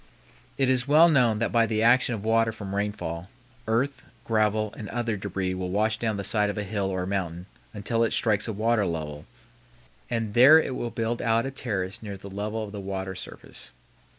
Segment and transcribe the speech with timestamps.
[0.57, 3.29] It is well known that by the action of water from rainfall,
[3.67, 7.45] earth, gravel, and other débris will wash down the side of a hill or mountain
[7.71, 9.27] until it strikes a water level,
[10.09, 13.73] and there it will build out a terrace near the level of the water surface.